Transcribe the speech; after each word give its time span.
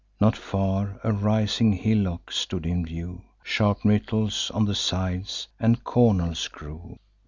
Not 0.19 0.35
far, 0.35 0.99
a 1.03 1.11
rising 1.13 1.73
hillock 1.73 2.31
stood 2.31 2.65
in 2.65 2.83
view; 2.87 3.21
Sharp 3.43 3.85
myrtles 3.85 4.49
on 4.51 4.65
the 4.65 4.73
sides, 4.73 5.47
and 5.59 5.83
cornels 5.83 6.47
grew. 6.51 6.97